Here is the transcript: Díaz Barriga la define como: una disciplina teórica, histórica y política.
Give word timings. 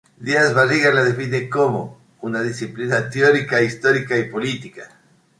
Díaz 0.17 0.53
Barriga 0.55 0.91
la 0.91 1.03
define 1.03 1.47
como: 1.47 1.99
una 2.21 2.41
disciplina 2.41 3.07
teórica, 3.07 3.61
histórica 3.61 4.17
y 4.17 4.23
política. 4.31 4.89